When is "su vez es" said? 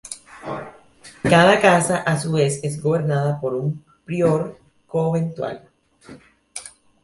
2.19-2.81